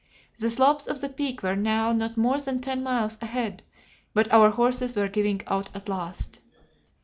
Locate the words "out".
5.45-5.69